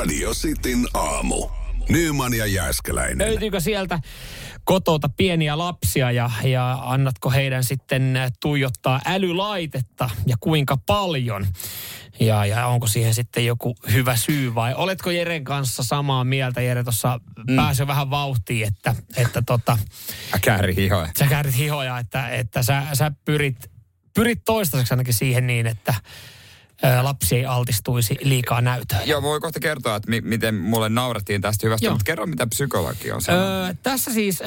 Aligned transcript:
Radio 0.00 0.30
Cityn 0.34 0.86
aamu. 0.94 1.48
Nyman 1.88 2.34
ja 2.34 2.46
Jääskeläinen. 2.46 3.28
Löytyykö 3.28 3.60
sieltä 3.60 4.00
kotota 4.64 5.08
pieniä 5.16 5.58
lapsia 5.58 6.10
ja, 6.10 6.30
ja 6.44 6.78
annatko 6.82 7.30
heidän 7.30 7.64
sitten 7.64 8.18
tuijottaa 8.40 9.00
älylaitetta 9.04 10.10
ja 10.26 10.36
kuinka 10.40 10.76
paljon? 10.86 11.46
Ja, 12.20 12.46
ja 12.46 12.66
onko 12.66 12.86
siihen 12.86 13.14
sitten 13.14 13.46
joku 13.46 13.74
hyvä 13.92 14.16
syy 14.16 14.54
vai 14.54 14.74
oletko 14.74 15.10
Jeren 15.10 15.44
kanssa 15.44 15.82
samaa 15.82 16.24
mieltä? 16.24 16.60
Jere 16.60 16.82
tuossa 16.84 17.20
mm. 17.48 17.56
pääsi 17.56 17.86
vähän 17.86 18.10
vauhtiin, 18.10 18.66
että, 18.66 18.94
että 19.16 19.42
tota, 19.42 19.78
Kääri 20.40 20.76
hihoja. 20.76 21.08
sä 21.18 21.26
käärit 21.26 21.56
hihoja, 21.56 21.98
että, 21.98 22.28
että 22.28 22.62
sä, 22.62 22.82
sä 22.92 23.12
pyrit, 23.24 23.70
pyrit 24.14 24.40
toistaiseksi 24.44 24.94
ainakin 24.94 25.14
siihen 25.14 25.46
niin, 25.46 25.66
että 25.66 25.94
lapsi 27.02 27.36
ei 27.36 27.46
altistuisi 27.46 28.16
liikaa 28.22 28.60
näytöille. 28.60 29.04
Joo, 29.04 29.22
voi 29.22 29.40
kohta 29.40 29.60
kertoa, 29.60 29.96
että 29.96 30.10
mi- 30.10 30.20
miten 30.20 30.54
mulle 30.54 30.88
naurettiin 30.88 31.40
tästä 31.40 31.66
hyvästä, 31.66 31.86
Joo. 31.86 31.92
mutta 31.94 32.04
kerro 32.04 32.26
mitä 32.26 32.46
psykologi 32.46 33.12
on 33.12 33.22
sanonut. 33.22 33.48
Öö, 33.48 33.74
tässä 33.82 34.12
siis 34.12 34.40
öö, 34.40 34.46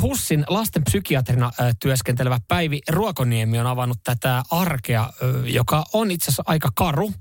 Hussin 0.00 0.44
lasten 0.48 0.84
psykiatrina 0.84 1.50
öö, 1.60 1.72
työskentelevä 1.80 2.38
Päivi 2.48 2.80
Ruokoniemi 2.88 3.58
on 3.58 3.66
avannut 3.66 3.98
tätä 4.04 4.42
arkea, 4.50 5.12
öö, 5.22 5.42
joka 5.46 5.84
on 5.92 6.10
itse 6.10 6.24
asiassa 6.24 6.42
aika 6.46 6.68
karu. 6.74 7.12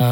Öö, 0.00 0.06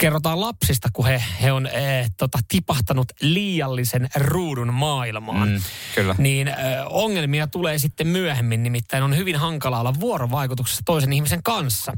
kerrotaan 0.00 0.40
lapsista, 0.40 0.88
kun 0.92 1.06
he, 1.06 1.22
he 1.42 1.52
on 1.52 1.66
ee, 1.66 2.06
tota, 2.16 2.38
tipahtanut 2.48 3.12
liiallisen 3.20 4.08
ruudun 4.14 4.74
maailmaan. 4.74 5.48
Mm, 5.48 5.60
kyllä. 5.94 6.14
Niin 6.18 6.48
ö, 6.48 6.52
ongelmia 6.86 7.46
tulee 7.46 7.78
sitten 7.78 8.06
myöhemmin, 8.06 8.62
nimittäin 8.62 9.02
on 9.02 9.16
hyvin 9.16 9.36
hankala 9.36 9.80
olla 9.80 10.00
vuorovaikutuksessa 10.00 10.82
toisen 10.84 11.12
ihmisen 11.12 11.42
kanssa. 11.42 11.92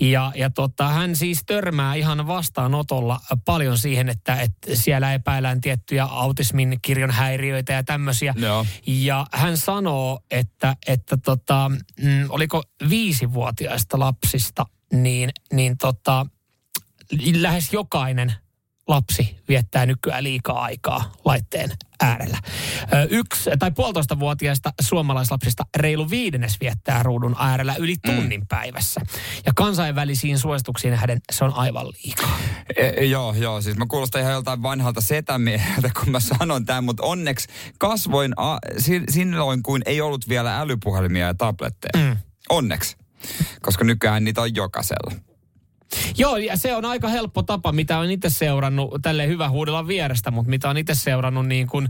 Ja, 0.00 0.32
ja 0.34 0.50
tota, 0.50 0.88
hän 0.88 1.16
siis 1.16 1.42
törmää 1.46 1.94
ihan 1.94 2.26
vastaanotolla 2.26 3.20
paljon 3.44 3.78
siihen, 3.78 4.08
että, 4.08 4.40
että 4.40 4.76
siellä 4.76 5.14
epäillään 5.14 5.60
tiettyjä 5.60 6.04
autismin 6.04 6.78
kirjon 6.82 7.10
häiriöitä 7.10 7.72
ja 7.72 7.84
tämmöisiä. 7.84 8.34
Joo. 8.36 8.66
Ja 8.86 9.26
hän 9.32 9.56
sanoo, 9.56 10.20
että, 10.30 10.76
että 10.86 11.16
tota, 11.16 11.70
mm, 12.02 12.26
oliko 12.28 12.62
viisivuotiaista 12.88 13.98
lapsista, 13.98 14.66
niin, 14.92 15.30
niin 15.52 15.78
tota, 15.78 16.26
lähes 17.40 17.72
jokainen 17.72 18.34
lapsi 18.88 19.36
viettää 19.48 19.86
nykyään 19.86 20.24
liikaa 20.24 20.62
aikaa 20.62 21.12
laitteen 21.24 21.70
äärellä. 22.00 22.38
Yksi 23.10 23.50
tai 23.58 23.70
puolitoista 23.70 24.18
vuotiaista 24.18 24.72
suomalaislapsista 24.80 25.66
reilu 25.76 26.10
viidennes 26.10 26.60
viettää 26.60 27.02
ruudun 27.02 27.36
äärellä 27.38 27.74
yli 27.74 27.96
tunnin 28.06 28.46
päivässä. 28.46 29.00
Ja 29.46 29.52
kansainvälisiin 29.56 30.38
suosituksiin 30.38 30.90
nähden 30.90 31.20
se 31.32 31.44
on 31.44 31.54
aivan 31.54 31.86
liikaa. 31.88 32.38
E, 32.76 33.04
joo, 33.04 33.34
joo, 33.34 33.60
siis 33.60 33.76
mä 33.76 33.86
kuulostan 33.88 34.20
ihan 34.20 34.32
joltain 34.32 34.62
vanhalta 34.62 35.00
setämieheltä, 35.00 35.90
kun 36.00 36.10
mä 36.10 36.20
sanon 36.20 36.64
tämän, 36.64 36.84
mutta 36.84 37.02
onneksi 37.02 37.48
kasvoin 37.78 38.32
a, 38.36 38.58
si, 38.78 39.02
silloin, 39.08 39.62
kun 39.62 39.82
ei 39.86 40.00
ollut 40.00 40.28
vielä 40.28 40.60
älypuhelimia 40.60 41.26
ja 41.26 41.34
tabletteja. 41.34 42.06
Mm. 42.06 42.16
Onneksi, 42.48 42.96
koska 43.62 43.84
nykyään 43.84 44.24
niitä 44.24 44.42
on 44.42 44.54
jokaisella. 44.54 45.12
Joo, 46.18 46.36
ja 46.36 46.56
se 46.56 46.74
on 46.74 46.84
aika 46.84 47.08
helppo 47.08 47.42
tapa, 47.42 47.72
mitä 47.72 47.98
on 47.98 48.10
itse 48.10 48.30
seurannut, 48.30 48.94
tälle 49.02 49.26
hyvä 49.26 49.48
huudella 49.48 49.86
vierestä, 49.86 50.30
mutta 50.30 50.50
mitä 50.50 50.70
on 50.70 50.76
itse 50.76 50.94
seurannut 50.94 51.46
niin 51.46 51.66
kuin 51.66 51.88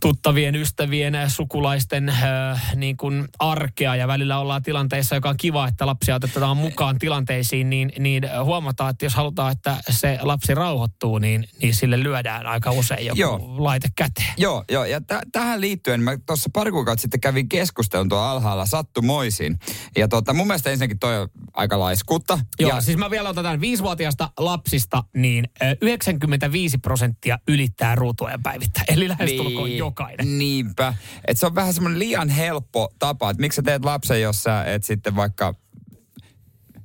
tuttavien, 0.00 0.56
ystävien, 0.56 1.14
sukulaisten 1.28 2.08
äh, 2.08 2.76
niin 2.76 2.96
kuin 2.96 3.28
arkea 3.38 3.96
ja 3.96 4.08
välillä 4.08 4.38
ollaan 4.38 4.62
tilanteissa, 4.62 5.14
joka 5.14 5.28
on 5.28 5.36
kiva, 5.36 5.68
että 5.68 5.86
lapsia 5.86 6.14
otetaan 6.14 6.56
mukaan 6.56 6.98
tilanteisiin, 6.98 7.70
niin, 7.70 7.92
niin 7.98 8.22
huomataan, 8.44 8.90
että 8.90 9.04
jos 9.04 9.14
halutaan, 9.14 9.52
että 9.52 9.76
se 9.90 10.18
lapsi 10.22 10.54
rauhoittuu, 10.54 11.18
niin, 11.18 11.48
niin 11.62 11.74
sille 11.74 12.02
lyödään 12.02 12.46
aika 12.46 12.70
usein 12.70 13.06
joku 13.06 13.20
Joo. 13.20 13.40
laite 13.58 13.88
käteen. 13.96 14.34
Joo, 14.36 14.64
joo 14.70 14.84
ja 14.84 15.00
t- 15.00 15.28
tähän 15.32 15.60
liittyen 15.60 16.00
mä 16.00 16.16
tuossa 16.26 16.50
pari 16.52 16.70
kuukautta 16.70 17.02
sitten 17.02 17.20
kävin 17.20 17.48
keskustelun 17.48 18.08
tuolla 18.08 18.30
alhaalla 18.30 18.66
sattumoisin. 18.66 19.58
Ja 19.96 20.08
tota, 20.08 20.34
mun 20.34 20.46
mielestä 20.46 20.70
ensinnäkin 20.70 20.98
toi 20.98 21.18
on 21.18 21.28
aika 21.52 21.78
laiskutta. 21.78 22.38
Joo, 22.60 22.70
ja, 22.70 22.80
siis 22.80 22.96
mä 22.96 23.10
vielä 23.10 23.28
otetaan 23.28 23.60
viisivuotiaasta 23.60 24.30
lapsista, 24.38 25.04
niin 25.16 25.48
ö, 25.62 25.76
95 25.82 26.78
prosenttia 26.78 27.38
ylittää 27.48 27.94
ruutuajan 27.94 28.42
päivittäin. 28.42 28.86
Eli 28.88 29.08
lähestulkoon 29.08 29.68
Niin, 29.68 29.78
jokainen. 29.84 30.38
Niinpä. 30.38 30.94
Et 31.28 31.38
se 31.38 31.46
on 31.46 31.54
vähän 31.54 31.74
semmoinen 31.74 31.98
liian 31.98 32.28
helppo 32.28 32.92
tapa, 32.98 33.30
että 33.30 33.40
miksi 33.40 33.56
sä 33.56 33.62
teet 33.62 33.84
lapsen, 33.84 34.22
jos 34.22 34.42
sä 34.42 34.64
et 34.64 34.84
sitten 34.84 35.16
vaikka 35.16 35.54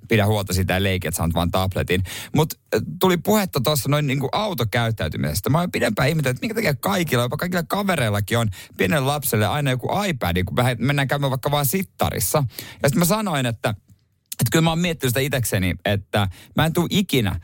pidä 0.10 0.26
huolta 0.26 0.54
siitä 0.54 0.74
ja 0.74 0.84
leiki, 0.84 1.08
että 1.08 1.18
sä 1.18 1.24
annat 1.24 1.36
vaan 1.36 1.52
tabletin. 1.52 2.04
Mutta 2.36 2.56
tuli 3.00 3.18
puhetta 3.18 3.62
tuossa 3.64 3.90
noin 3.90 4.08
niinku 4.08 4.30
autokäyttäytymisestä. 4.32 5.50
Mä 5.50 5.60
oon 5.60 5.72
pidempään 5.72 6.10
ihmetellyt, 6.10 6.36
että 6.36 6.42
minkä 6.42 6.56
takia 6.56 6.74
kaikilla, 6.74 7.24
jopa 7.24 7.38
kaikilla 7.38 7.64
kavereillakin 7.64 8.38
on 8.38 8.48
pienelle 8.78 9.06
lapselle 9.06 9.48
aina 9.48 9.72
joku 9.72 9.90
iPad, 10.08 10.44
kun 10.44 10.58
mennään 10.78 11.08
käymään 11.08 11.30
vaikka 11.30 11.52
vaan 11.52 11.66
sittarissa. 11.66 12.44
Ja 12.84 12.90
sitten 12.90 13.00
mä 13.00 13.06
sanoin, 13.06 13.46
että, 13.46 13.70
että 13.70 14.52
kyllä 14.52 14.64
mä 14.64 14.70
oon 14.70 14.80
miettinyt 14.80 15.10
sitä 15.10 15.20
itekseni, 15.20 15.76
että 15.86 16.28
mä 16.56 16.66
en 16.66 16.74
tule 16.74 16.88
ikinä 16.90 17.40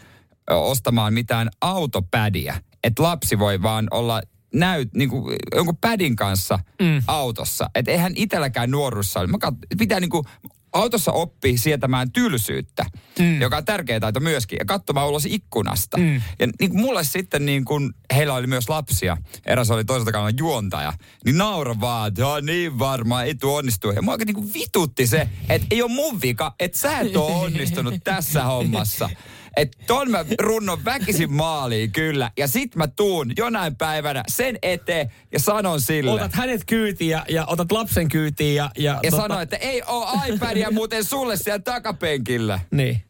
ostamaan 0.49 1.13
mitään 1.13 1.49
autopädiä. 1.61 2.61
Että 2.83 3.03
lapsi 3.03 3.39
voi 3.39 3.61
vaan 3.61 3.87
olla 3.91 4.21
näyt, 4.59 4.93
niin 4.93 5.09
kuin, 5.09 5.35
jonkun 5.55 5.77
pädin 5.77 6.15
kanssa 6.15 6.59
mm. 6.81 7.03
autossa. 7.07 7.69
Että 7.75 7.91
eihän 7.91 8.13
itselläkään 8.15 8.71
nuoruudessa 8.71 9.19
ole. 9.19 9.27
Mä 9.27 9.37
kat, 9.37 9.55
pitää 9.77 9.99
niin 9.99 10.09
kuin, 10.09 10.23
autossa 10.75 11.11
oppii 11.11 11.57
sietämään 11.57 12.11
tylsyyttä, 12.11 12.85
mm. 13.19 13.41
joka 13.41 13.57
on 13.57 13.65
tärkeä 13.65 13.99
taito 13.99 14.19
myöskin, 14.19 14.57
ja 14.59 14.65
katsomaan 14.65 15.07
ulos 15.07 15.25
ikkunasta. 15.25 15.97
Mm. 15.97 16.21
Ja 16.39 16.47
niin 16.59 16.69
kuin 16.69 16.81
mulle 16.81 17.03
sitten, 17.03 17.45
niin 17.45 17.65
kuin, 17.65 17.93
heillä 18.15 18.33
oli 18.33 18.47
myös 18.47 18.69
lapsia, 18.69 19.17
eräs 19.45 19.71
oli 19.71 19.85
toiselta 19.85 20.11
kannalta 20.11 20.35
juontaja, 20.39 20.93
niin 21.25 21.37
naura 21.37 21.79
vaan, 21.79 22.07
että 22.07 22.21
"Joo, 22.21 22.39
niin 22.41 22.79
varmaan, 22.79 23.25
ei 23.25 23.35
tuo 23.35 23.57
onnistu. 23.57 23.91
Ja 23.91 24.01
mua 24.01 24.17
niin 24.17 24.35
kuin 24.35 24.53
vitutti 24.53 25.07
se, 25.07 25.29
että 25.49 25.67
ei 25.71 25.81
ole 25.81 25.91
mun 25.91 26.21
vika, 26.21 26.55
että 26.59 26.77
sä 26.77 26.99
et 26.99 27.15
ole 27.15 27.35
onnistunut 27.35 27.95
tässä 28.03 28.43
hommassa. 28.43 29.09
Että 29.55 29.77
ton 29.87 30.11
mä 30.11 30.25
runnon 30.39 30.85
väkisin 30.85 31.33
maaliin 31.33 31.91
kyllä. 31.91 32.31
Ja 32.37 32.47
sit 32.47 32.75
mä 32.75 32.87
tuun 32.87 33.33
jonain 33.37 33.75
päivänä 33.75 34.23
sen 34.27 34.59
eteen 34.61 35.11
ja 35.31 35.39
sanon 35.39 35.81
sille. 35.81 36.11
Otat 36.11 36.33
hänet 36.33 36.61
kyytiin 36.65 37.09
ja, 37.09 37.25
ja 37.29 37.45
otat 37.45 37.71
lapsen 37.71 38.09
kyytiin 38.09 38.55
ja... 38.55 38.71
Ja, 38.77 38.99
ja 39.03 39.11
sanon, 39.11 39.41
että 39.41 39.55
ei 39.55 39.81
oo 39.87 40.09
iPadia 40.27 40.71
muuten 40.71 41.03
sulle 41.03 41.37
siellä 41.37 41.59
takapenkillä. 41.59 42.59
Niin. 42.71 43.01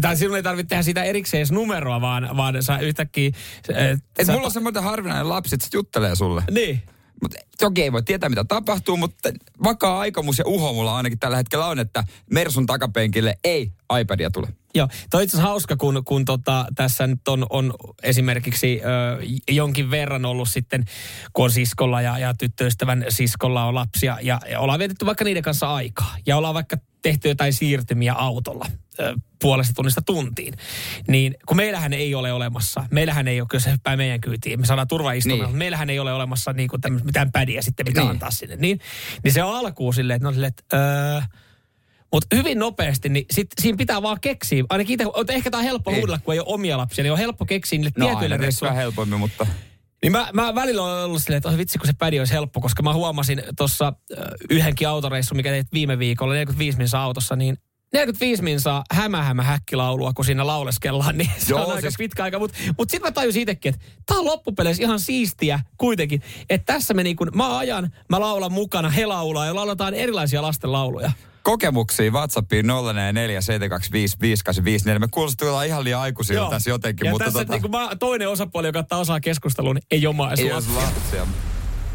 Tai 0.00 0.16
sinun 0.16 0.36
ei 0.36 0.42
tarvitse 0.42 0.68
tehdä 0.68 0.82
sitä 0.82 1.04
erikseen 1.04 1.38
edes 1.38 1.52
numeroa, 1.52 2.00
vaan, 2.00 2.36
vaan 2.36 2.62
sä 2.62 2.78
yhtäkkiä... 2.78 3.30
Et, 3.68 3.98
Et 4.18 4.26
sä- 4.26 4.32
mulla 4.32 4.46
on 4.46 4.52
semmoinen 4.52 4.82
harvinainen 4.82 5.28
lapsi, 5.28 5.54
että 5.54 5.68
juttelee 5.72 6.14
sulle. 6.14 6.42
Niin. 6.50 6.82
Mutta 7.22 7.38
toki 7.58 7.82
ei 7.82 7.92
voi 7.92 8.02
tietää, 8.02 8.28
mitä 8.28 8.44
tapahtuu, 8.44 8.96
mutta 8.96 9.30
vakaa 9.64 9.98
aikomus 9.98 10.38
ja 10.38 10.44
uho 10.46 10.72
mulla 10.72 10.96
ainakin 10.96 11.18
tällä 11.18 11.36
hetkellä 11.36 11.66
on, 11.66 11.78
että 11.78 12.04
Mersun 12.30 12.66
takapenkille 12.66 13.38
ei 13.44 13.72
iPadia 14.00 14.30
tule. 14.30 14.48
Joo, 14.74 14.88
toi 15.10 15.18
on 15.18 15.24
itse 15.24 15.36
asiassa 15.36 15.48
hauska, 15.48 15.76
kun, 15.76 16.02
kun 16.04 16.24
tota, 16.24 16.66
tässä 16.74 17.06
nyt 17.06 17.28
on, 17.28 17.46
on 17.50 17.74
esimerkiksi 18.02 18.80
ö, 18.84 19.22
jonkin 19.54 19.90
verran 19.90 20.24
ollut 20.24 20.48
sitten, 20.48 20.84
kun 21.32 21.44
on 21.44 21.50
siskolla 21.50 22.02
ja, 22.02 22.18
ja 22.18 22.34
tyttöystävän 22.34 23.04
siskolla 23.08 23.64
on 23.64 23.74
lapsia 23.74 24.18
ja, 24.22 24.40
ja 24.50 24.60
ollaan 24.60 24.78
vietetty 24.78 25.06
vaikka 25.06 25.24
niiden 25.24 25.42
kanssa 25.42 25.74
aikaa. 25.74 26.16
Ja 26.26 26.36
ollaan 26.36 26.54
vaikka 26.54 26.76
tehty 27.02 27.28
jotain 27.28 27.52
siirtymiä 27.52 28.12
autolla 28.12 28.66
ö, 29.00 29.14
puolesta 29.42 29.72
tunnista 29.76 30.02
tuntiin. 30.02 30.54
Niin 31.08 31.34
kun 31.46 31.56
meillähän 31.56 31.92
ei 31.92 32.14
ole 32.14 32.32
olemassa, 32.32 32.86
meillähän 32.90 33.28
ei 33.28 33.40
ole, 33.40 33.48
kyllä 33.50 33.62
se 33.64 33.70
hyppää 33.72 33.96
meidän 33.96 34.20
kyytiin, 34.20 34.60
me 34.60 34.66
saadaan 34.66 34.88
turvaistumia, 34.88 35.46
Niin. 35.46 35.56
meillähän 35.56 35.90
ei 35.90 35.98
ole 35.98 36.12
olemassa 36.12 36.52
niin 36.52 36.68
kuin 36.68 36.80
mitään 37.04 37.32
pädiä 37.32 37.62
sitten, 37.62 37.86
mitä 37.86 38.00
Niin. 38.00 38.04
niin. 38.06 38.10
antaa 38.10 38.30
sinne. 38.30 38.56
Niin, 38.56 38.80
niin 39.24 39.32
se 39.32 39.42
on 39.42 39.56
alkuun 39.56 39.94
silleen, 39.94 40.16
että 40.16 40.28
no 40.28 40.32
silleen, 40.32 40.52
että 40.58 40.76
öö, 40.76 41.22
mutta 42.14 42.36
hyvin 42.36 42.58
nopeasti, 42.58 43.08
niin 43.08 43.24
sit, 43.32 43.46
siinä 43.62 43.76
pitää 43.76 44.02
vaan 44.02 44.20
keksiä. 44.20 44.64
Ainakin 44.68 44.94
itse, 44.94 45.34
ehkä 45.34 45.50
tämä 45.50 45.58
on 45.58 45.64
helppo 45.64 45.90
Niin. 45.90 46.00
huudella, 46.00 46.18
kun 46.24 46.34
ei 46.34 46.40
ole 46.40 46.54
omia 46.54 46.78
lapsia, 46.78 47.02
niin 47.02 47.12
on 47.12 47.18
helppo 47.18 47.44
keksiä 47.46 47.78
niille 47.78 47.92
No 47.96 48.06
tietyille 48.06 48.34
aina 48.34 48.42
reissuille. 48.42 48.76
helpommin, 48.76 49.18
mutta... 49.18 49.46
Niin 50.02 50.12
mä, 50.12 50.28
mä 50.32 50.54
välillä 50.54 50.82
olen 50.82 51.04
ollut 51.04 51.22
silleen, 51.22 51.36
että 51.36 51.48
oh, 51.48 51.56
vitsi 51.56 51.78
kun 51.78 51.86
se 51.86 51.92
pädi 51.98 52.18
olisi 52.18 52.32
helppo, 52.32 52.60
koska 52.60 52.82
mä 52.82 52.92
huomasin 52.92 53.42
tuossa 53.56 53.92
yhdenkin 54.50 54.88
autoreissu, 54.88 55.34
mikä 55.34 55.50
teit 55.50 55.66
viime 55.72 55.98
viikolla, 55.98 56.34
45 56.34 56.78
minsa 56.78 57.02
autossa, 57.02 57.36
niin 57.36 57.56
45 57.92 58.42
minsaa 58.42 58.84
hämä 58.92 59.22
hämä 59.22 59.42
häkkilaulua, 59.42 60.12
kun 60.12 60.24
siinä 60.24 60.46
lauleskellaan, 60.46 61.18
niin 61.18 61.30
se 61.38 61.50
Joo, 61.50 61.60
on 61.64 61.68
aika 61.70 61.80
siis- 61.80 61.94
pitkä 61.98 62.22
aika. 62.24 62.38
Mutta 62.38 62.58
mut 62.78 62.90
sitten 62.90 63.08
mä 63.08 63.12
tajusin 63.12 63.42
itsekin, 63.42 63.74
että 63.74 63.86
tää 64.06 64.16
on 64.18 64.24
loppupeleissä 64.24 64.82
ihan 64.82 65.00
siistiä 65.00 65.60
kuitenkin. 65.78 66.22
Että 66.50 66.72
tässä 66.72 66.94
me 66.94 67.02
niin 67.02 67.16
kun, 67.16 67.30
mä 67.34 67.58
ajan, 67.58 67.92
mä 68.08 68.20
laulan 68.20 68.52
mukana, 68.52 68.88
he 68.90 69.06
laulaa 69.06 69.46
ja 69.46 69.54
lauletaan 69.54 69.94
erilaisia 69.94 70.42
lasten 70.42 70.72
lauluja. 70.72 71.12
Kokemuksia 71.44 72.10
WhatsAppiin 72.10 72.66
044 72.66 73.40
Me 74.98 75.08
kuulostetaan 75.10 75.66
ihan 75.66 75.84
liian 75.84 76.00
aikuisilta 76.00 76.50
tässä 76.50 76.70
jotenkin, 76.70 77.04
ja 77.04 77.10
mutta 77.10 77.24
tässä 77.24 77.44
tota, 77.44 77.58
niin 77.58 77.70
mä, 77.70 77.96
toinen 77.98 78.28
osapuoli, 78.28 78.66
joka 78.66 78.78
ottaa 78.78 78.98
osaa 78.98 79.20
keskusteluun, 79.20 79.74
niin 79.74 79.84
ei 79.90 80.06
omaisuus. 80.06 80.48
ei 80.48 80.52
lapsia. 80.76 81.26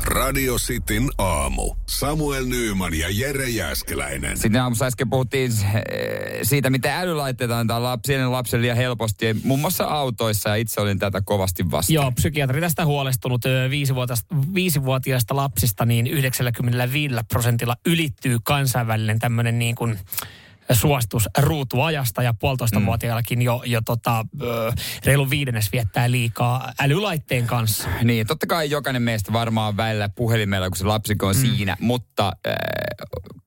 Radio 0.10 0.56
Cityn 0.56 1.10
aamu. 1.18 1.76
Samuel 1.88 2.46
Nyyman 2.46 2.94
ja 2.94 3.08
Jere 3.12 3.50
Jäskeläinen. 3.50 4.38
Sitten 4.38 4.62
aamussa 4.62 4.86
äsken 4.86 5.10
puhuttiin 5.10 5.52
eh, 5.52 6.40
siitä, 6.44 6.70
miten 6.70 6.92
älylaitteita 6.92 7.60
antaa 7.60 7.84
lapsille, 7.84 8.28
lapsille 8.28 8.62
liian 8.62 8.78
helposti, 8.78 9.36
muun 9.44 9.60
muassa 9.60 9.84
autoissa, 9.84 10.50
ja 10.50 10.56
itse 10.56 10.82
olin 10.82 11.00
tätä 11.00 11.22
kovasti 11.22 11.72
vastaan. 11.72 11.94
Joo, 11.94 12.12
psykiatri 12.12 12.62
tästä 12.62 12.86
huolestunut 12.86 13.42
viisivuotiaista 14.54 15.36
lapsista, 15.36 15.86
niin 15.86 16.08
95 16.08 17.16
prosentilla 17.28 17.76
ylittyy 17.86 18.38
kansainvälinen 18.44 19.20
tämmöinen 19.20 19.60
niin 19.60 19.76
kuin 19.76 20.00
suositus 20.72 21.30
ruutuajasta 21.38 22.24
ja 22.24 22.34
puolitoista 22.34 22.80
mm. 22.80 22.86
vuotiaillakin 22.86 23.42
jo, 23.42 23.62
jo 23.66 23.82
tota, 23.86 24.26
reilu 25.06 25.30
viidennes 25.30 25.72
viettää 25.72 26.12
liikaa 26.12 26.74
älylaitteen 26.80 27.48
kanssa. 27.48 27.90
Niin, 28.04 28.28
totta 28.28 28.48
kai 28.48 28.70
jokainen 28.70 29.02
meistä 29.02 29.34
varmaan 29.34 29.78
välillä 29.78 30.10
puhelimella, 30.10 30.70
kun 30.70 30.78
se 30.78 30.86
lapsikko 30.86 31.28
on 31.28 31.36
mm. 31.36 31.42
siinä, 31.42 31.78
mutta 31.80 32.32
äh, 32.48 32.54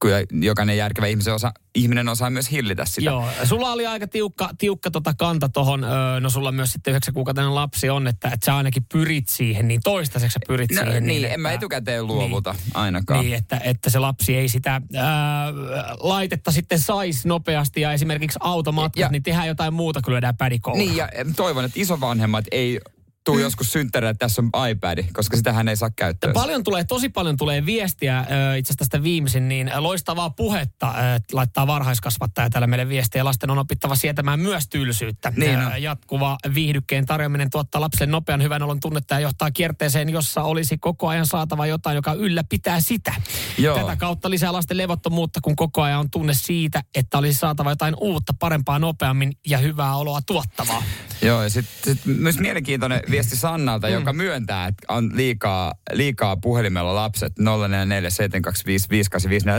kyllä 0.02 0.16
jokainen 0.46 0.76
järkevä 0.76 1.06
ihmisen 1.06 1.34
osa, 1.34 1.52
ihminen 1.74 2.08
osaa 2.08 2.30
myös 2.30 2.50
hillitä 2.50 2.84
sitä. 2.84 3.10
Joo, 3.10 3.24
sulla 3.44 3.72
oli 3.72 3.86
aika 3.86 4.06
tiukka, 4.08 4.50
tiukka 4.58 4.90
tota 4.90 5.14
kanta 5.18 5.48
tohon, 5.48 5.84
ö, 5.84 6.20
no 6.20 6.30
sulla 6.30 6.52
myös 6.52 6.72
sitten 6.72 6.90
yhdeksän 6.90 7.14
kuukautinen 7.14 7.54
lapsi 7.54 7.90
on, 7.90 8.06
että, 8.06 8.28
että 8.28 8.44
sä 8.46 8.56
ainakin 8.56 8.84
pyrit 8.92 9.28
siihen, 9.28 9.68
niin 9.68 9.80
toistaiseksi 9.84 10.32
sä 10.32 10.40
pyrit 10.48 10.70
No, 10.72 10.82
siihen. 10.82 11.06
niin, 11.06 11.24
että, 11.24 11.34
en 11.34 11.40
mä 11.40 11.52
etukäteen 11.52 12.06
luovuta 12.06 12.54
ainakaan. 12.74 13.20
Niin, 13.20 13.34
että, 13.36 13.60
että 13.64 13.90
se 13.90 13.98
lapsi 13.98 14.36
ei 14.36 14.48
sitä 14.48 14.80
ää, 14.96 15.52
laitetta 16.00 16.50
sitten 16.52 16.78
saisi 16.78 17.28
nopeasti 17.28 17.80
ja 17.80 17.92
esimerkiksi 17.92 18.38
automatkat, 18.42 19.00
Ja- 19.00 19.08
niin 19.08 19.22
tehdään 19.22 19.48
jotain 19.48 19.74
muuta, 19.74 20.00
kun 20.02 20.12
lyödään 20.12 20.36
pädikouluun. 20.36 20.86
Niin, 20.86 20.96
ja 20.96 21.08
toivon, 21.36 21.64
että 21.64 21.80
isovanhemmat 21.80 22.44
ei 22.50 22.80
tuu 23.24 23.38
joskus 23.38 23.72
synttäreille, 23.72 24.10
että 24.10 24.24
tässä 24.26 24.42
on 24.52 24.68
iPad, 24.68 25.04
koska 25.12 25.36
sitähän 25.36 25.68
ei 25.68 25.76
saa 25.76 25.90
käyttöön. 25.96 26.32
Paljon 26.32 26.64
tulee, 26.64 26.84
tosi 26.84 27.08
paljon 27.08 27.36
tulee 27.36 27.66
viestiä, 27.66 28.20
itse 28.20 28.32
asiassa 28.32 28.74
tästä 28.78 29.02
viimeisin, 29.02 29.48
niin 29.48 29.70
loistavaa 29.76 30.30
puhetta 30.30 30.94
laittaa 31.32 31.66
varhaiskasvattaja 31.66 32.50
täällä 32.50 32.66
meille 32.66 32.88
viestiä. 32.88 33.24
Lasten 33.24 33.50
on 33.50 33.58
opittava 33.58 33.94
sietämään 33.94 34.40
myös 34.40 34.68
tylsyyttä. 34.68 35.32
Niin 35.36 35.58
on. 35.58 35.82
Jatkuva 35.82 36.38
viihdykkeen 36.54 37.06
tarjoaminen 37.06 37.50
tuottaa 37.50 37.80
lapselle 37.80 38.10
nopean 38.10 38.42
hyvän 38.42 38.62
olon 38.62 38.80
tunnetta 38.80 39.14
ja 39.14 39.20
johtaa 39.20 39.50
kierteeseen, 39.50 40.08
jossa 40.08 40.42
olisi 40.42 40.78
koko 40.78 41.08
ajan 41.08 41.26
saatava 41.26 41.66
jotain, 41.66 41.94
joka 41.94 42.12
ylläpitää 42.12 42.80
sitä. 42.80 43.14
Joo. 43.58 43.78
Tätä 43.78 43.96
kautta 43.96 44.30
lisää 44.30 44.52
lasten 44.52 44.76
levottomuutta, 44.76 45.40
kun 45.42 45.56
koko 45.56 45.82
ajan 45.82 46.00
on 46.00 46.10
tunne 46.10 46.34
siitä, 46.34 46.82
että 46.94 47.18
olisi 47.18 47.38
saatava 47.38 47.70
jotain 47.70 47.94
uutta, 48.00 48.34
parempaa, 48.38 48.78
nopeammin 48.78 49.32
ja 49.46 49.58
hyvää 49.58 49.96
oloa 49.96 50.20
tuottavaa. 50.26 50.82
Joo, 51.22 51.42
ja 51.42 51.50
sitten 51.50 51.94
sit 51.94 52.06
myös 52.06 52.38
mielenkiintoinen 52.38 53.00
viesti 53.12 53.36
Sannalta, 53.36 53.86
mm. 53.86 53.92
joka 53.92 54.12
myöntää, 54.12 54.66
että 54.66 54.86
on 54.88 55.10
liikaa, 55.14 55.72
liikaa 55.92 56.36
puhelimella 56.36 56.94
lapset 56.94 57.32
0447255854. 57.40 57.44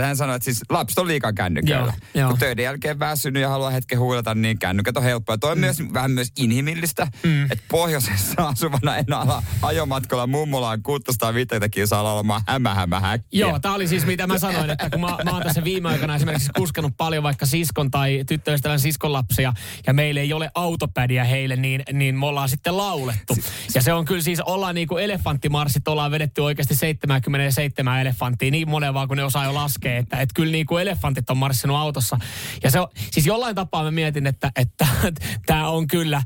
Hän 0.02 0.16
sanoi, 0.16 0.36
että 0.36 0.44
siis 0.44 0.62
lapset 0.70 0.98
on 0.98 1.08
liikaa 1.08 1.32
kännyköillä. 1.32 1.92
Joo. 2.14 2.28
Kun 2.30 2.38
töiden 2.38 2.62
jälkeen 2.62 2.98
väsynyt 2.98 3.42
ja 3.42 3.48
haluaa 3.48 3.70
hetken 3.70 3.98
huilata, 3.98 4.34
niin 4.34 4.58
kännykät 4.58 4.96
on 4.96 5.02
helppoa. 5.02 5.38
Toi 5.38 5.52
on 5.52 5.58
myös 5.58 5.76
vähän 5.92 6.10
myös 6.10 6.32
inhimillistä, 6.38 7.06
mm. 7.22 7.44
että 7.44 7.64
pohjoisessa 7.70 8.48
asuvana 8.48 8.96
en 8.96 9.12
ala 9.12 9.42
ajomatkalla 9.62 10.26
mummolaan 10.26 10.82
650 10.82 11.68
kilsaa 11.68 12.14
olemaan 12.14 12.42
hämä 12.46 12.74
hämä 12.74 13.00
häkkiä. 13.00 13.40
Joo, 13.40 13.58
tämä 13.58 13.74
oli 13.74 13.88
siis 13.88 14.06
mitä 14.06 14.26
mä 14.26 14.38
sanoin, 14.38 14.70
että 14.70 14.90
kun 14.90 15.00
mä, 15.00 15.18
mä 15.24 15.30
oon 15.30 15.42
tässä 15.42 15.64
viime 15.64 15.88
aikoina 15.88 16.16
esimerkiksi 16.16 16.50
kuskenut 16.56 16.92
paljon 16.96 17.22
vaikka 17.22 17.46
siskon 17.46 17.90
tai 17.90 18.24
tyttöystävän 18.26 18.80
siskon 18.80 19.12
lapsia 19.12 19.52
ja 19.86 19.92
meillä 19.92 20.20
ei 20.20 20.32
ole 20.32 20.50
autopädiä 20.54 21.24
heille, 21.24 21.56
niin, 21.56 21.82
niin 21.92 22.18
me 22.18 22.26
ollaan 22.26 22.48
sitten 22.48 22.76
laulettu. 22.76 23.36
Ja 23.74 23.82
se 23.82 23.92
on 23.92 24.04
kyllä 24.04 24.22
siis, 24.22 24.40
ollaan 24.40 24.74
niin 24.74 24.88
kuin 24.88 25.04
elefanttimarssit, 25.04 25.88
ollaan 25.88 26.10
vedetty 26.10 26.40
oikeasti 26.40 26.74
77 26.74 28.00
elefanttia 28.00 28.50
niin 28.50 28.70
monen 28.70 28.94
vaan 28.94 29.08
kun 29.08 29.16
ne 29.16 29.24
osaa 29.24 29.44
jo 29.44 29.54
laskea, 29.54 29.98
että, 29.98 30.20
että 30.20 30.32
kyllä 30.34 30.52
niin 30.52 30.66
kuin 30.66 30.82
elefantit 30.82 31.30
on 31.30 31.36
marssinut 31.36 31.76
autossa. 31.76 32.18
Ja 32.62 32.70
se 32.70 32.80
on, 32.80 32.88
siis 33.10 33.26
jollain 33.26 33.54
tapaa 33.54 33.84
mä 33.84 33.90
mietin, 33.90 34.26
että, 34.26 34.50
että 34.56 34.86
tämä 35.46 35.68
on 35.68 35.86
kyllä, 35.86 36.22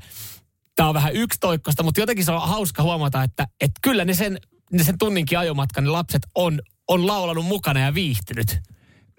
tämä 0.76 0.88
on 0.88 0.94
vähän 0.94 1.12
yksitoikkoista, 1.12 1.82
mutta 1.82 2.00
jotenkin 2.00 2.25
se 2.25 2.32
on 2.32 2.49
hauska 2.49 2.82
huomata, 2.82 3.23
että, 3.23 3.47
että 3.61 3.81
kyllä 3.82 4.05
ne 4.05 4.14
sen, 4.14 4.38
ne 4.73 4.85
sen 4.85 4.99
tunninkin 4.99 5.38
ajomatkan 5.38 5.85
ne 5.85 5.91
lapset 5.91 6.23
on, 6.35 6.61
on 6.88 7.06
laulanut 7.06 7.47
mukana 7.47 7.81
ja 7.81 7.94
viihtynyt. 7.94 8.61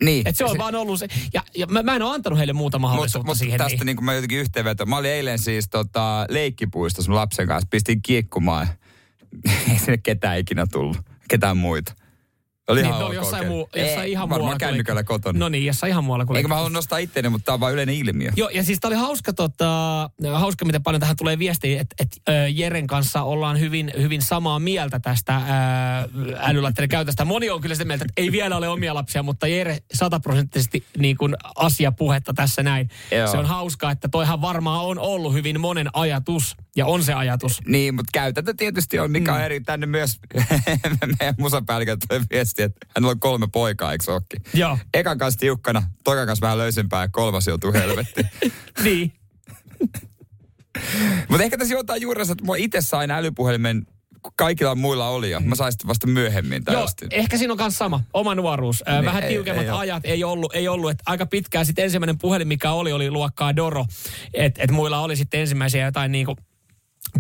Niin. 0.04 0.28
Et 0.28 0.36
se 0.36 0.46
on 0.46 0.57
vaan 0.57 0.75
ollut 0.75 1.00
se, 1.00 1.07
ja, 1.34 1.44
ja 1.57 1.68
mä, 1.68 1.84
mä 1.84 1.96
en 1.96 2.01
ole 2.01 2.13
antanut 2.13 2.38
heille 2.40 2.54
muuta 2.54 2.80
mahdollisuutta 2.80 3.31
mut 3.31 3.38
siihen. 3.38 3.57
tästä 3.57 3.78
niin. 3.78 3.86
niin. 3.86 3.96
niin 3.96 4.06
mä 4.06 4.13
jotenkin 4.13 4.40
yhteenveto. 4.40 4.86
Mä 4.86 4.98
olin 4.98 5.12
eilen 5.12 5.40
siis 5.40 5.69
tota, 5.69 6.25
leikkipuistossa 6.30 7.12
mun 7.12 7.19
lapsen 7.19 7.48
kanssa. 7.48 7.68
Pistin 7.72 8.01
kiekkumaan. 8.01 8.68
Ei 9.72 9.80
sinne 9.80 9.98
ketään 9.98 10.40
ikinä 10.40 10.68
tullut. 10.72 10.98
Ketään 11.30 11.57
muita. 11.57 11.94
Oli 12.69 12.81
Niin, 12.81 12.89
ihan 12.89 13.00
no, 13.00 13.07
ok 13.07 13.13
jossain, 13.13 13.48
muu, 13.48 13.69
jossain 13.75 14.06
Ei, 14.06 14.12
ihan 14.12 14.30
varmaan 14.30 14.57
kännykällä 14.57 15.04
kotona. 15.04 15.39
No 15.39 15.50
niin, 15.50 15.66
jossain 15.66 15.89
ihan 15.89 16.04
muualla 16.04 16.25
kuin 16.25 16.38
Eikä 16.38 16.48
mä 16.48 16.56
halua 16.56 16.69
nostaa 16.69 16.98
itteeni, 16.98 17.30
mutta 17.30 17.45
tämä 17.45 17.54
on 17.54 17.60
vaan 17.60 17.74
yleinen 17.74 17.95
ilmiö. 17.95 18.31
Joo, 18.36 18.50
ja 18.50 18.63
siis 18.63 18.80
tämä 18.80 18.89
oli 18.89 18.95
hauska, 18.95 19.33
tota, 19.33 20.10
hauska, 20.33 20.66
miten 20.66 20.83
paljon 20.83 21.00
tähän 21.00 21.16
tulee 21.16 21.39
viestiä, 21.39 21.81
että 21.81 21.95
et, 22.00 22.21
Jeren 22.54 22.88
kanssa 22.88 23.24
ollaan 23.24 23.60
hyvin, 23.60 23.92
hyvin 23.98 24.21
samaa 24.21 24.60
mieltä 24.60 25.00
tästä 25.00 25.42
älylaitteiden 26.38 26.89
käytöstä. 26.89 27.25
Moni 27.25 27.50
on 27.50 27.62
kyllä 27.62 27.75
sitä 27.75 27.86
mieltä, 27.86 28.06
että 28.06 28.21
ei 28.21 28.31
vielä 28.31 28.57
ole 28.57 28.69
omia 28.69 28.94
lapsia, 28.94 29.24
mutta 29.24 29.48
Jere 29.48 29.77
sataprosenttisesti 29.94 30.83
niin 30.98 31.18
kuin 31.18 31.36
asiapuhetta 31.56 32.33
tässä 32.33 32.63
näin. 32.63 32.89
Joo. 33.12 33.27
Se 33.27 33.38
on 33.38 33.45
hauskaa, 33.45 33.92
että 33.92 34.10
toihan 34.10 34.42
varmaan 34.42 34.86
on 34.86 35.00
ollut 35.00 35.33
hyvin 35.33 35.62
monen 35.62 35.88
ajatus, 35.94 36.56
ja 36.80 36.86
on 36.86 37.04
se 37.04 37.14
ajatus. 37.14 37.62
Niin, 37.66 37.96
mutta 37.96 38.10
käytäntö 38.14 38.54
tietysti 38.58 39.00
on, 39.00 39.12
mikä 39.12 39.34
on 39.34 39.42
eri. 39.42 39.60
Tänne 39.60 39.86
myös 39.86 40.20
meidän 41.20 41.36
musapäällikön 41.40 41.98
toi 42.08 42.20
viesti, 42.31 42.62
että 42.62 42.88
hänellä 42.96 43.12
on 43.12 43.20
kolme 43.20 43.48
poikaa, 43.52 43.92
eikö 43.92 44.04
se? 44.04 44.58
Joo, 44.58 44.78
Ekan 44.94 45.18
kanssa 45.18 45.40
tiukkana, 45.40 45.84
tokan 46.04 46.28
kanssa 46.28 46.46
vähän 46.46 46.58
löysempää 46.58 47.04
ja 47.04 47.10
kolmas 47.12 47.48
joutuu 47.48 47.74
helvettiin. 47.74 48.30
niin. 48.84 49.14
Mutta 51.30 51.44
ehkä 51.44 51.58
tässä 51.58 51.74
jotain 51.74 52.02
juurensa, 52.02 52.31
että 52.31 52.46
mä 52.46 52.54
itse 52.58 52.81
sain 52.81 53.12
älypuhelimen, 53.12 53.86
kun 54.24 54.34
kaikilla 54.36 54.76
muilla 54.76 55.08
oli 55.08 55.31
jo. 55.31 55.40
Mä 55.40 55.56
sain 55.56 55.72
sitten 55.72 55.88
vasta 55.88 56.08
myöhemmin 56.08 56.64
Joo, 56.72 56.88
ehkä 57.12 57.38
siinä 57.38 57.54
on 57.54 57.60
myös 57.62 57.78
sama, 57.78 58.02
oma 58.14 58.36
nuoruus. 58.36 58.84
Niin, 58.88 59.06
Vähän 59.06 59.24
ei- 59.24 59.30
tiukemmat 59.30 59.64
ei 59.66 59.70
ajat 59.70 60.06
ei 60.06 60.24
ollut, 60.24 60.56
ei 60.56 60.68
ollut 60.68 60.92
että 60.92 61.04
aika 61.06 61.26
pitkään 61.26 61.66
sitten 61.66 61.84
ensimmäinen 61.86 62.18
puhelin, 62.18 62.48
mikä 62.48 62.72
oli, 62.72 62.92
oli 62.92 63.12
luokkaa 63.12 63.56
Doro. 63.56 63.86
Että 64.34 64.64
et 64.64 64.72
muilla 64.72 65.00
oli 65.00 65.16
sitten 65.16 65.40
ensimmäisiä 65.40 65.86
jotain 65.86 66.12
niinku 66.12 66.36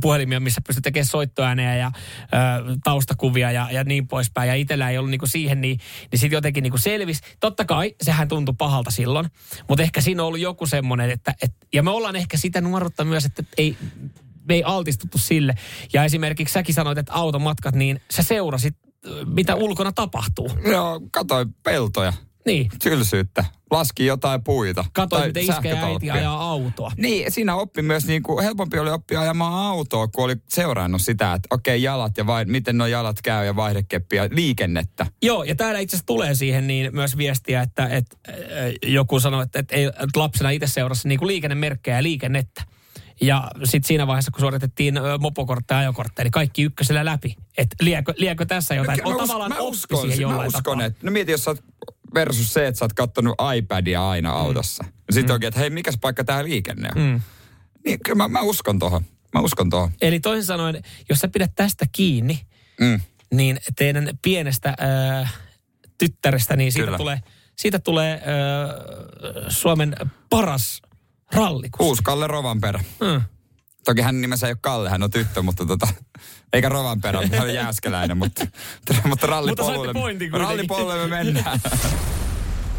puhelimia, 0.01 0.39
missä 0.39 0.61
pystyi 0.67 0.81
tekemään 0.81 1.05
soittoääneä 1.05 1.75
ja 1.75 1.91
ö, 2.23 2.77
taustakuvia 2.83 3.51
ja, 3.51 3.67
ja 3.71 3.83
niin 3.83 4.07
poispäin. 4.07 4.47
Ja 4.47 4.55
itsellä 4.55 4.89
ei 4.89 4.97
ollut 4.97 5.11
niinku 5.11 5.27
siihen, 5.27 5.61
niin, 5.61 5.79
niin 6.11 6.19
sitten 6.19 6.37
jotenkin 6.37 6.63
niinku 6.63 6.77
selvisi. 6.77 7.21
Totta 7.39 7.65
kai, 7.65 7.95
sehän 8.01 8.27
tuntui 8.27 8.55
pahalta 8.57 8.91
silloin, 8.91 9.29
mutta 9.67 9.83
ehkä 9.83 10.01
siinä 10.01 10.23
on 10.23 10.27
ollut 10.27 10.39
joku 10.39 10.65
semmoinen, 10.65 11.09
että, 11.09 11.33
et, 11.41 11.53
ja 11.73 11.83
me 11.83 11.91
ollaan 11.91 12.15
ehkä 12.15 12.37
sitä 12.37 12.61
nuoruutta 12.61 13.05
myös, 13.05 13.25
että 13.25 13.43
ei, 13.57 13.77
me 14.47 14.53
ei 14.53 14.63
altistuttu 14.63 15.17
sille. 15.17 15.55
Ja 15.93 16.03
esimerkiksi 16.03 16.53
säkin 16.53 16.75
sanoit, 16.75 16.97
että 16.97 17.13
automatkat, 17.13 17.75
niin 17.75 18.01
sä 18.11 18.23
seurasit, 18.23 18.75
mitä 19.25 19.55
ulkona 19.55 19.91
tapahtuu. 19.91 20.51
Joo, 20.71 21.01
katsoin 21.11 21.55
peltoja, 21.63 22.13
Niin, 22.45 22.69
tylsyyttä, 22.83 23.45
laski 23.71 24.05
jotain 24.05 24.43
puita. 24.43 24.85
katsoit, 24.93 25.21
tai 25.21 25.27
miten 25.27 25.43
iskä 25.43 25.69
ja 25.69 25.85
äiti 25.85 26.11
ajaa 26.11 26.41
autoa. 26.41 26.91
Niin, 26.97 27.31
siinä 27.31 27.55
oppi 27.55 27.81
myös, 27.81 28.07
niin 28.07 28.23
kuin, 28.23 28.43
helpompi 28.43 28.79
oli 28.79 28.89
oppia 28.89 29.21
ajamaan 29.21 29.53
autoa, 29.53 30.07
kun 30.07 30.23
oli 30.23 30.35
seurannut 30.49 31.01
sitä, 31.01 31.33
että 31.33 31.47
okei, 31.51 31.83
jalat 31.83 32.17
ja 32.17 32.27
vai, 32.27 32.45
miten 32.45 32.77
nuo 32.77 32.87
jalat 32.87 33.21
käy 33.21 33.45
ja 33.45 33.55
vaihdekeppi 33.55 34.15
ja 34.15 34.29
liikennettä. 34.31 35.05
Joo, 35.21 35.43
ja 35.43 35.55
täällä 35.55 35.79
itse 35.79 35.95
asiassa 35.95 36.05
tulee 36.05 36.35
siihen 36.35 36.67
niin 36.67 36.95
myös 36.95 37.17
viestiä, 37.17 37.61
että, 37.61 37.87
että 37.87 38.17
äh, 38.29 38.35
joku 38.85 39.19
sanoi, 39.19 39.43
että, 39.43 39.59
että, 39.59 39.75
ei, 39.75 39.85
että 39.85 40.07
lapsena 40.15 40.49
itse 40.49 40.67
seurasi 40.67 41.07
niin 41.07 41.19
kuin 41.19 41.27
liikennemerkkejä 41.27 41.97
ja 41.97 42.03
liikennettä. 42.03 42.63
Ja 43.21 43.51
sitten 43.63 43.87
siinä 43.87 44.07
vaiheessa, 44.07 44.31
kun 44.31 44.39
suoritettiin 44.39 44.97
ö, 44.97 45.17
mopokortteja 45.17 45.77
ja 45.77 45.81
ajokortteja, 45.81 46.23
niin 46.23 46.31
kaikki 46.31 46.63
ykkösellä 46.63 47.05
läpi. 47.05 47.35
Että 47.57 47.75
liekö, 47.81 48.13
liekö 48.17 48.45
tässä 48.45 48.75
jotain? 48.75 48.99
No, 49.03 49.09
on 49.09 49.15
mä, 49.15 49.21
tavallaan 49.21 49.51
mä 49.51 49.59
uskon, 49.59 50.01
siihen 50.01 50.17
mä 50.17 50.21
jollain 50.21 50.47
uskon 50.47 50.77
tapaa. 50.77 50.85
että, 50.85 50.99
no 51.03 51.11
mieti, 51.11 51.31
jos 51.31 51.43
sä 51.43 51.49
oot 51.49 51.63
versus 52.13 52.53
se, 52.53 52.67
että 52.67 52.79
sä 52.79 52.85
oot 52.85 52.93
kattonut 52.93 53.35
iPadia 53.57 54.09
aina 54.09 54.31
autossa. 54.31 54.83
Ja 55.07 55.13
sitten 55.13 55.31
mm. 55.31 55.33
onkin, 55.33 55.47
että 55.47 55.59
hei, 55.59 55.69
mikäs 55.69 55.97
paikka 56.01 56.23
tää 56.23 56.43
liikenne 56.43 56.89
on? 56.95 57.01
Mm. 57.01 57.21
Niin, 57.85 57.99
kyllä 58.05 58.17
mä, 58.17 58.27
mä 58.27 58.41
uskon 58.41 58.79
tohon. 58.79 59.05
Mä 59.33 59.41
uskon 59.41 59.69
tohon. 59.69 59.91
Eli 60.01 60.19
toisin 60.19 60.45
sanoen, 60.45 60.83
jos 61.09 61.19
sä 61.19 61.27
pidät 61.27 61.51
tästä 61.55 61.85
kiinni, 61.91 62.41
Mm. 62.79 62.99
niin 63.33 63.59
teidän 63.77 64.09
pienestä 64.21 64.75
äh, 65.21 65.33
tyttärestä, 65.97 66.55
niin 66.55 66.71
siitä 66.71 66.85
Kyllä. 66.85 66.97
tulee, 66.97 67.19
siitä 67.55 67.79
tulee 67.79 68.13
äh, 68.13 68.21
Suomen 69.49 69.95
paras 70.29 70.81
rallikus. 71.33 71.87
Uusi 71.87 72.03
Kalle 72.03 72.27
Rovanperä. 72.27 72.83
Mm. 72.99 73.21
Toki 73.85 74.01
hän 74.01 74.21
nimensä 74.21 74.47
ei 74.47 74.51
ole 74.51 74.57
Kalle, 74.61 74.89
hän 74.89 75.03
on 75.03 75.11
tyttö, 75.11 75.41
mutta 75.41 75.65
tota, 75.65 75.87
eikä 76.53 76.69
Rovanperä, 76.69 77.19
hän 77.31 77.41
on 77.41 77.53
jääskeläinen, 77.53 78.17
mutta, 78.17 78.47
mutta 79.03 79.27
rallipolulle, 79.27 79.93
kuitenkin. 79.93 80.39
rallipolulle 80.39 80.97
me 80.97 81.07
mennään. 81.07 81.59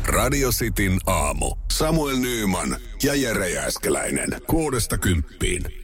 Radio 0.06 0.50
Cityn 0.50 0.98
aamu. 1.06 1.56
Samuel 1.72 2.16
Nyyman 2.16 2.76
ja 3.02 3.14
Jere 3.14 3.50
Jääskeläinen. 3.50 4.28
Kuudesta 4.46 4.98
kymppiin. 4.98 5.79